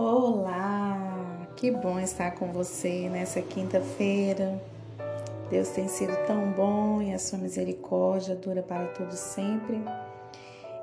Olá, 0.00 1.48
que 1.56 1.72
bom 1.72 1.98
estar 1.98 2.30
com 2.36 2.52
você 2.52 3.08
nessa 3.08 3.42
quinta-feira. 3.42 4.62
Deus 5.50 5.70
tem 5.70 5.88
sido 5.88 6.16
tão 6.24 6.52
bom 6.52 7.02
e 7.02 7.12
a 7.12 7.18
sua 7.18 7.36
misericórdia 7.36 8.36
dura 8.36 8.62
para 8.62 8.86
todos 8.92 9.18
sempre. 9.18 9.82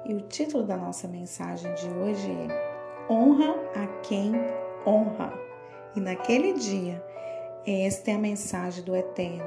E 0.03 0.13
o 0.13 0.19
título 0.19 0.65
da 0.65 0.75
nossa 0.75 1.07
mensagem 1.07 1.73
de 1.75 1.87
hoje 1.87 2.29
é 2.29 3.09
Honra 3.09 3.55
a 3.73 3.87
quem 4.01 4.33
honra. 4.85 5.31
E 5.95 6.01
naquele 6.01 6.51
dia, 6.51 7.01
esta 7.65 8.11
é 8.11 8.15
a 8.15 8.19
mensagem 8.19 8.83
do 8.83 8.93
Eterno. 8.93 9.45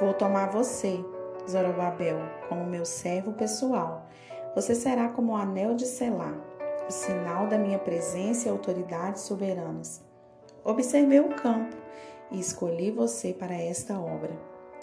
Vou 0.00 0.14
tomar 0.14 0.48
você, 0.50 0.98
Zorobabel, 1.46 2.16
como 2.48 2.64
meu 2.64 2.86
servo 2.86 3.34
pessoal. 3.34 4.06
Você 4.54 4.74
será 4.74 5.10
como 5.10 5.32
o 5.32 5.36
anel 5.36 5.74
de 5.74 5.84
selar 5.84 6.51
o 6.88 6.92
sinal 6.92 7.46
da 7.46 7.58
minha 7.58 7.78
presença 7.78 8.48
e 8.48 8.50
autoridade 8.50 9.20
soberanas. 9.20 10.02
Observei 10.64 11.20
o 11.20 11.34
campo 11.34 11.76
e 12.30 12.38
escolhi 12.38 12.90
você 12.90 13.32
para 13.32 13.54
esta 13.54 13.98
obra. 13.98 14.36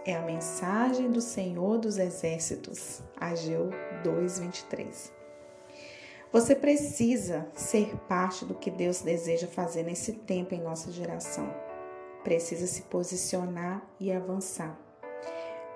É 0.06 0.16
a 0.16 0.22
mensagem 0.22 1.10
do 1.12 1.22
Senhor 1.22 1.78
dos 1.78 1.98
Exércitos. 1.98 3.02
Ageu 3.20 3.70
2:23. 4.04 5.12
Você 6.32 6.56
precisa 6.56 7.48
ser 7.54 7.96
parte 8.08 8.46
do 8.46 8.54
que 8.54 8.70
Deus 8.70 9.02
deseja 9.02 9.48
fazer 9.48 9.84
nesse 9.84 10.14
tempo 10.14 10.54
em 10.54 10.62
nossa 10.62 10.92
geração. 10.92 11.52
Precisa 12.24 12.68
se 12.68 12.84
posicionar 12.84 13.82
e 14.00 14.12
avançar. 14.12 14.78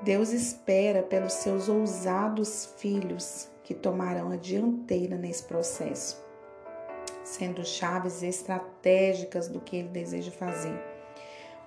Deus 0.02 0.32
espera 0.32 1.02
pelos 1.02 1.34
seus 1.34 1.70
ousados 1.70 2.74
filhos 2.78 3.53
que 3.64 3.74
tomarão 3.74 4.32
a 4.32 4.36
dianteira 4.36 5.18
nesse 5.18 5.44
processo, 5.44 6.22
sendo 7.24 7.66
chaves 7.66 8.22
estratégicas 8.22 9.48
do 9.48 9.60
que 9.60 9.78
ele 9.78 9.90
deseja 9.90 10.32
fazer. 10.32 10.78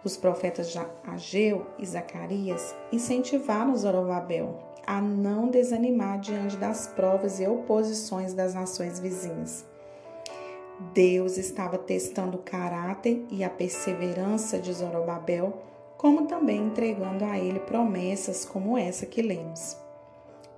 Os 0.05 0.17
profetas 0.17 0.73
Ageu 1.05 1.67
e 1.79 1.87
Zacarias 1.87 2.75
incentivaram 2.93 3.75
Zorobabel 3.75 4.62
a 4.87 5.01
não 5.01 5.48
desanimar 5.48 6.20
diante 6.20 6.57
das 6.57 6.87
provas 6.87 7.41
e 7.41 7.47
oposições 7.47 8.33
das 8.33 8.55
nações 8.55 9.01
vizinhas. 9.01 9.65
Deus 10.95 11.39
estava 11.39 11.77
testando 11.77 12.37
o 12.37 12.42
caráter 12.42 13.25
e 13.31 13.42
a 13.42 13.51
perseverança 13.51 14.59
de 14.59 14.73
Zorobabel, 14.73 15.61
como 15.97 16.27
também 16.27 16.67
entregando 16.67 17.25
a 17.25 17.39
ele 17.39 17.59
promessas 17.61 18.45
como 18.45 18.77
essa 18.77 19.07
que 19.07 19.23
lemos. 19.23 19.86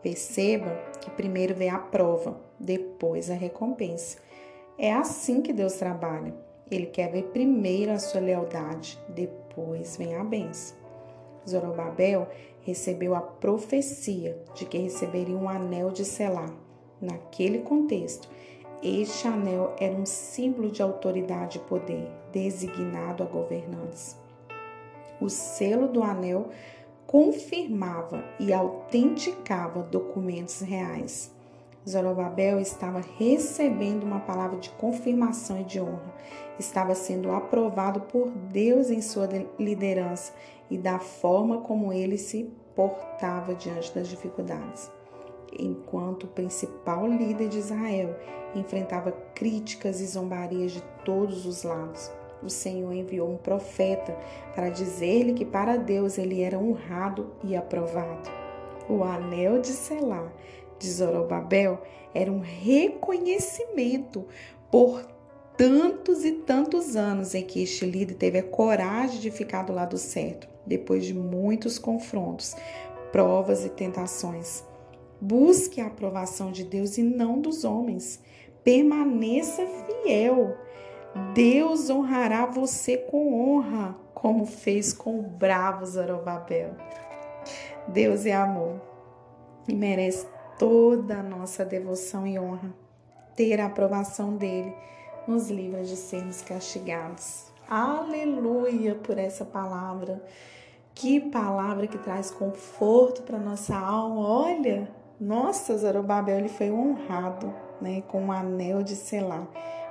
Perceba 0.02 0.70
que 1.00 1.10
primeiro 1.10 1.54
vem 1.54 1.70
a 1.70 1.78
prova, 1.78 2.40
depois 2.58 3.30
a 3.30 3.34
recompensa. 3.34 4.18
É 4.78 4.92
assim 4.92 5.42
que 5.42 5.52
Deus 5.52 5.74
trabalha. 5.74 6.34
Ele 6.70 6.86
quer 6.86 7.10
ver 7.10 7.24
primeiro 7.24 7.92
a 7.92 7.98
sua 7.98 8.20
lealdade, 8.20 8.98
depois 9.08 9.96
vem 9.96 10.14
a 10.14 10.22
benção. 10.22 10.76
Zorobabel 11.48 12.28
recebeu 12.60 13.14
a 13.14 13.20
profecia 13.20 14.38
de 14.54 14.66
que 14.66 14.78
receberia 14.78 15.36
um 15.36 15.48
anel 15.48 15.90
de 15.90 16.04
selar. 16.04 16.52
Naquele 17.00 17.60
contexto, 17.60 18.28
este 18.82 19.26
anel 19.26 19.74
era 19.80 19.94
um 19.94 20.06
símbolo 20.06 20.70
de 20.70 20.82
autoridade 20.82 21.58
e 21.58 21.60
poder, 21.62 22.08
designado 22.32 23.22
a 23.22 23.26
governantes. 23.26 24.16
O 25.20 25.28
selo 25.28 25.88
do 25.88 26.02
anel 26.02 26.48
confirmava 27.08 28.22
e 28.38 28.52
autenticava 28.52 29.82
documentos 29.82 30.60
reais. 30.60 31.34
Zorobabel 31.88 32.60
estava 32.60 33.02
recebendo 33.16 34.02
uma 34.02 34.20
palavra 34.20 34.58
de 34.58 34.68
confirmação 34.68 35.58
e 35.58 35.64
de 35.64 35.80
honra. 35.80 36.14
Estava 36.58 36.94
sendo 36.94 37.32
aprovado 37.32 38.02
por 38.02 38.28
Deus 38.28 38.90
em 38.90 39.00
sua 39.00 39.26
liderança 39.58 40.34
e 40.70 40.76
da 40.76 40.98
forma 40.98 41.62
como 41.62 41.94
ele 41.94 42.18
se 42.18 42.52
portava 42.76 43.54
diante 43.54 43.94
das 43.94 44.06
dificuldades. 44.06 44.90
Enquanto 45.58 46.24
o 46.24 46.28
principal 46.28 47.06
líder 47.06 47.48
de 47.48 47.56
Israel 47.56 48.14
enfrentava 48.54 49.12
críticas 49.34 50.02
e 50.02 50.06
zombarias 50.06 50.72
de 50.72 50.82
todos 51.06 51.46
os 51.46 51.62
lados, 51.62 52.12
o 52.42 52.48
Senhor 52.48 52.92
enviou 52.92 53.30
um 53.30 53.36
profeta 53.36 54.16
para 54.54 54.68
dizer-lhe 54.68 55.34
que 55.34 55.44
para 55.44 55.76
Deus 55.76 56.18
ele 56.18 56.42
era 56.42 56.58
honrado 56.58 57.32
e 57.44 57.56
aprovado. 57.56 58.30
O 58.88 59.02
anel 59.02 59.60
de 59.60 59.68
Selá 59.68 60.32
de 60.78 60.90
Zorobabel 60.90 61.82
era 62.14 62.32
um 62.32 62.40
reconhecimento 62.40 64.24
por 64.70 65.04
tantos 65.56 66.24
e 66.24 66.32
tantos 66.32 66.94
anos 66.94 67.34
em 67.34 67.42
que 67.42 67.62
este 67.62 67.84
líder 67.84 68.14
teve 68.14 68.38
a 68.38 68.42
coragem 68.42 69.20
de 69.20 69.30
ficar 69.30 69.64
do 69.64 69.72
lado 69.72 69.98
certo, 69.98 70.48
depois 70.64 71.04
de 71.04 71.12
muitos 71.12 71.78
confrontos, 71.78 72.54
provas 73.10 73.64
e 73.64 73.68
tentações. 73.68 74.62
Busque 75.20 75.80
a 75.80 75.86
aprovação 75.86 76.52
de 76.52 76.62
Deus 76.62 76.96
e 76.96 77.02
não 77.02 77.40
dos 77.40 77.64
homens. 77.64 78.20
Permaneça 78.62 79.66
fiel. 79.66 80.56
Deus 81.34 81.88
honrará 81.88 82.46
você 82.46 82.96
com 82.96 83.56
honra, 83.56 83.94
como 84.14 84.44
fez 84.44 84.92
com 84.92 85.18
o 85.18 85.22
bravo 85.22 85.86
Zorobabel. 85.86 86.72
Deus 87.86 88.26
é 88.26 88.34
amor 88.34 88.80
e 89.66 89.74
merece 89.74 90.26
toda 90.58 91.20
a 91.20 91.22
nossa 91.22 91.64
devoção 91.64 92.26
e 92.26 92.38
honra. 92.38 92.72
Ter 93.34 93.60
a 93.60 93.66
aprovação 93.66 94.36
dele 94.36 94.74
nos 95.26 95.48
livra 95.48 95.82
de 95.82 95.96
sermos 95.96 96.42
castigados. 96.42 97.46
Aleluia 97.68 98.94
por 98.94 99.18
essa 99.18 99.44
palavra. 99.44 100.22
Que 100.94 101.20
palavra 101.20 101.86
que 101.86 101.98
traz 101.98 102.30
conforto 102.30 103.22
para 103.22 103.38
nossa 103.38 103.76
alma. 103.76 104.20
Olha, 104.20 104.90
nossa, 105.20 105.76
Zorobabel 105.76 106.38
ele 106.38 106.48
foi 106.48 106.70
honrado, 106.70 107.54
né, 107.80 108.02
com 108.08 108.22
um 108.24 108.32
anel 108.32 108.82
de 108.82 108.96
selar 108.96 109.46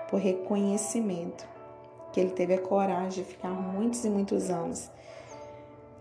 por 0.09 0.19
reconhecimento, 0.19 1.47
que 2.11 2.19
ele 2.19 2.31
teve 2.31 2.53
a 2.53 2.61
coragem 2.61 3.23
de 3.23 3.29
ficar 3.29 3.49
muitos 3.49 4.03
e 4.05 4.09
muitos 4.09 4.49
anos, 4.49 4.89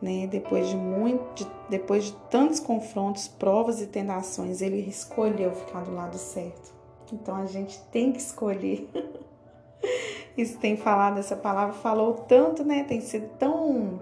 né? 0.00 0.26
Depois 0.26 0.68
de 0.68 0.76
muito, 0.76 1.44
de, 1.44 1.50
depois 1.68 2.04
de 2.04 2.12
tantos 2.30 2.60
confrontos, 2.60 3.28
provas 3.28 3.80
e 3.80 3.86
tentações, 3.86 4.60
ele 4.60 4.80
escolheu 4.88 5.52
ficar 5.52 5.84
do 5.84 5.94
lado 5.94 6.16
certo. 6.16 6.74
Então 7.12 7.36
a 7.36 7.46
gente 7.46 7.78
tem 7.90 8.12
que 8.12 8.18
escolher. 8.18 8.88
Isso 10.36 10.58
tem 10.58 10.76
falado, 10.76 11.18
essa 11.18 11.36
palavra 11.36 11.74
falou 11.74 12.12
tanto, 12.14 12.62
né? 12.62 12.84
Tem 12.84 13.00
sido 13.00 13.28
tão 13.38 14.00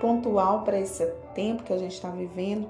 pontual 0.00 0.62
para 0.62 0.78
esse 0.78 1.04
tempo 1.34 1.64
que 1.64 1.72
a 1.72 1.78
gente 1.78 1.94
está 1.94 2.10
vivendo, 2.10 2.68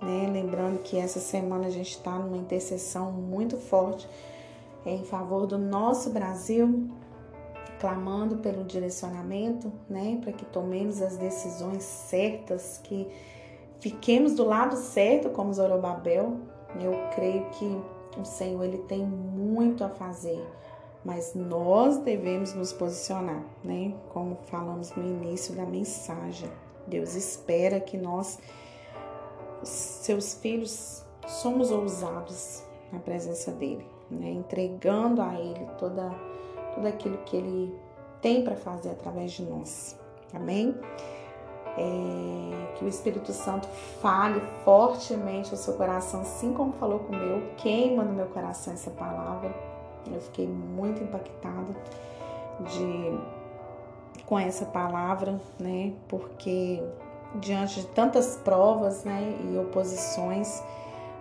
né? 0.00 0.28
Lembrando 0.32 0.78
que 0.78 0.96
essa 0.96 1.18
semana 1.18 1.66
a 1.66 1.70
gente 1.70 1.90
está 1.90 2.12
numa 2.12 2.36
intercessão 2.36 3.10
muito 3.10 3.56
forte 3.56 4.08
em 4.84 5.04
favor 5.04 5.46
do 5.46 5.58
nosso 5.58 6.10
Brasil, 6.10 6.88
clamando 7.78 8.36
pelo 8.38 8.64
direcionamento, 8.64 9.72
né, 9.88 10.18
para 10.22 10.32
que 10.32 10.44
tomemos 10.44 11.00
as 11.00 11.16
decisões 11.16 11.82
certas, 11.82 12.78
que 12.84 13.08
fiquemos 13.80 14.34
do 14.34 14.44
lado 14.44 14.76
certo 14.76 15.30
como 15.30 15.52
Zorobabel. 15.52 16.36
Eu 16.78 16.92
creio 17.14 17.48
que 17.50 17.80
o 18.18 18.24
Senhor 18.24 18.62
ele 18.64 18.78
tem 18.78 19.04
muito 19.04 19.82
a 19.82 19.88
fazer, 19.88 20.46
mas 21.04 21.34
nós 21.34 21.98
devemos 21.98 22.54
nos 22.54 22.72
posicionar, 22.72 23.42
né? 23.64 23.94
Como 24.10 24.36
falamos 24.44 24.94
no 24.94 25.02
início 25.02 25.54
da 25.54 25.64
mensagem. 25.64 26.50
Deus 26.86 27.14
espera 27.14 27.80
que 27.80 27.96
nós, 27.96 28.38
seus 29.62 30.34
filhos, 30.34 31.04
somos 31.26 31.70
ousados 31.70 32.62
na 32.92 32.98
presença 32.98 33.50
dele 33.52 33.99
né? 34.10 34.30
entregando 34.30 35.22
a 35.22 35.34
Ele 35.34 35.66
toda, 35.78 36.10
tudo 36.74 36.86
aquilo 36.86 37.18
que 37.18 37.36
Ele 37.36 37.74
tem 38.20 38.42
para 38.42 38.56
fazer 38.56 38.90
através 38.90 39.32
de 39.32 39.42
nós. 39.42 39.98
Amém? 40.34 40.74
É, 41.76 42.74
que 42.76 42.84
o 42.84 42.88
Espírito 42.88 43.32
Santo 43.32 43.68
fale 44.00 44.40
fortemente 44.64 45.50
ao 45.50 45.56
seu 45.56 45.74
coração, 45.74 46.22
assim 46.22 46.52
como 46.52 46.72
falou 46.72 46.98
com 47.00 47.12
o 47.12 47.16
meu, 47.16 47.42
queima 47.56 48.02
no 48.02 48.12
meu 48.12 48.26
coração 48.26 48.72
essa 48.72 48.90
palavra. 48.90 49.54
Eu 50.06 50.20
fiquei 50.20 50.46
muito 50.46 51.02
impactada 51.02 51.74
de 52.60 53.40
com 54.26 54.38
essa 54.38 54.64
palavra, 54.64 55.40
né? 55.58 55.92
Porque 56.08 56.82
diante 57.36 57.80
de 57.80 57.86
tantas 57.88 58.36
provas, 58.36 59.04
né, 59.04 59.36
e 59.44 59.58
oposições, 59.58 60.62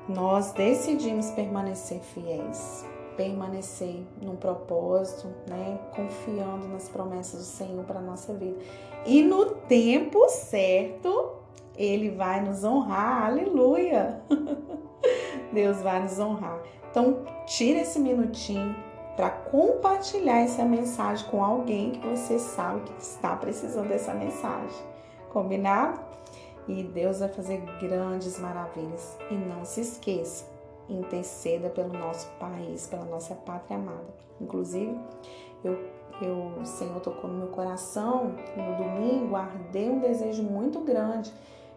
nós 0.10 0.52
decidimos 0.54 1.30
permanecer 1.32 2.00
fiéis, 2.00 2.84
permanecer 3.16 4.04
num 4.20 4.36
propósito, 4.36 5.28
né, 5.48 5.80
confiando 5.96 6.68
nas 6.68 6.90
promessas 6.90 7.40
do 7.40 7.46
Senhor 7.46 7.84
para 7.86 8.02
nossa 8.02 8.34
vida. 8.34 8.58
E 9.06 9.22
no 9.22 9.46
tempo 9.46 10.28
certo, 10.30 11.34
ele 11.76 12.10
vai 12.10 12.42
nos 12.42 12.64
honrar. 12.64 13.28
Aleluia! 13.28 14.22
Deus 15.54 15.82
vai 15.82 16.02
nos 16.02 16.18
honrar. 16.18 16.60
Então, 16.90 17.24
tira 17.46 17.82
esse 17.82 18.00
minutinho 18.00 18.76
para 19.16 19.30
compartilhar 19.30 20.40
essa 20.40 20.66
mensagem 20.66 21.28
com 21.30 21.44
alguém 21.44 21.92
que 21.92 22.08
você 22.08 22.40
sabe 22.40 22.82
que 22.82 23.02
está 23.02 23.36
precisando 23.36 23.90
dessa 23.90 24.14
mensagem. 24.14 24.84
Combinado? 25.30 26.00
E 26.70 26.84
Deus 26.84 27.20
vai 27.20 27.30
fazer 27.30 27.62
grandes 27.82 28.40
maravilhas. 28.40 29.18
E 29.32 29.34
não 29.34 29.66
se 29.66 29.82
esqueça, 29.82 30.46
interceda 30.88 31.70
pelo 31.70 31.92
nosso 31.92 32.30
país, 32.40 32.86
pela 32.86 33.06
nossa 33.06 33.34
pátria 33.34 33.78
amada. 33.78 34.14
Inclusive, 34.40 34.96
eu, 35.64 35.78
eu, 36.22 36.62
o 36.62 36.66
Senhor 36.66 37.00
tocou 37.02 37.30
no 37.30 37.40
meu 37.40 37.48
coração 37.48 38.36
no 38.56 38.76
domingo, 38.78 39.36
ardei 39.36 39.90
um 39.90 40.00
desejo 40.00 40.44
muito 40.44 40.80
grande 40.82 41.34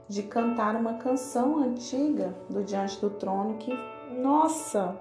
de 0.08 0.22
cantar 0.24 0.76
uma 0.76 0.94
canção 0.94 1.56
antiga 1.56 2.34
do 2.50 2.62
Diante 2.62 3.00
do 3.00 3.08
Trono 3.08 3.56
que, 3.56 3.72
nossa, 4.10 4.94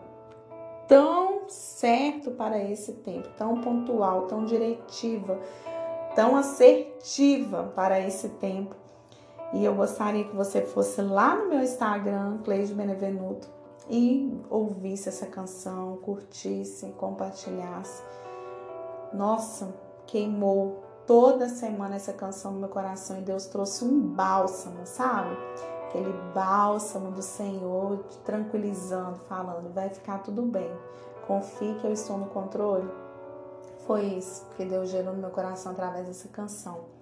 tão 0.87 1.49
certo 1.49 2.31
para 2.31 2.63
esse 2.63 2.93
tempo, 2.93 3.27
tão 3.37 3.59
pontual, 3.59 4.27
tão 4.27 4.45
diretiva, 4.45 5.37
tão 6.15 6.37
assertiva 6.37 7.71
para 7.75 7.99
esse 7.99 8.29
tempo. 8.29 8.80
E 9.53 9.65
eu 9.65 9.75
gostaria 9.75 10.23
que 10.23 10.35
você 10.35 10.61
fosse 10.61 11.01
lá 11.01 11.35
no 11.35 11.49
meu 11.49 11.61
Instagram, 11.61 12.39
Cleide 12.43 12.73
Benevenuto, 12.73 13.49
e 13.89 14.41
ouvisse 14.49 15.09
essa 15.09 15.25
canção, 15.25 15.97
curtisse, 15.97 16.87
compartilhasse. 16.93 18.01
Nossa, 19.13 19.73
queimou 20.07 20.83
toda 21.05 21.49
semana 21.49 21.95
essa 21.95 22.13
canção 22.13 22.53
no 22.53 22.59
meu 22.59 22.69
coração 22.69 23.17
e 23.17 23.21
Deus 23.21 23.45
trouxe 23.47 23.83
um 23.83 23.99
bálsamo, 23.99 24.85
sabe? 24.85 25.35
Aquele 25.87 26.13
bálsamo 26.33 27.11
do 27.11 27.21
Senhor 27.21 28.05
te 28.09 28.17
tranquilizando, 28.19 29.19
falando: 29.27 29.73
vai 29.73 29.89
ficar 29.89 30.19
tudo 30.19 30.43
bem. 30.43 30.71
Confie 31.27 31.75
que 31.75 31.85
eu 31.85 31.91
estou 31.91 32.17
no 32.17 32.27
controle. 32.27 32.89
Foi 33.85 34.05
isso 34.05 34.45
que 34.55 34.63
Deus 34.63 34.89
gerou 34.89 35.13
no 35.13 35.19
meu 35.19 35.31
coração 35.31 35.73
através 35.73 36.05
dessa 36.05 36.29
canção. 36.29 37.00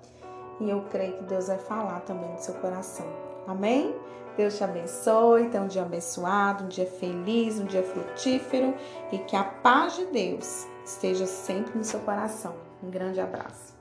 E 0.59 0.69
eu 0.69 0.81
creio 0.89 1.13
que 1.13 1.23
Deus 1.23 1.47
vai 1.47 1.57
falar 1.57 2.01
também 2.01 2.31
no 2.31 2.39
seu 2.39 2.53
coração. 2.55 3.05
Amém? 3.47 3.95
Deus 4.35 4.57
te 4.57 4.63
abençoe, 4.63 5.49
tenha 5.49 5.63
um 5.63 5.67
dia 5.67 5.81
abençoado, 5.81 6.63
um 6.63 6.67
dia 6.67 6.85
feliz, 6.85 7.59
um 7.59 7.65
dia 7.65 7.83
frutífero 7.83 8.73
e 9.11 9.17
que 9.19 9.35
a 9.35 9.43
paz 9.43 9.95
de 9.97 10.05
Deus 10.05 10.65
esteja 10.85 11.25
sempre 11.25 11.77
no 11.77 11.83
seu 11.83 11.99
coração. 12.01 12.55
Um 12.81 12.89
grande 12.89 13.19
abraço. 13.19 13.78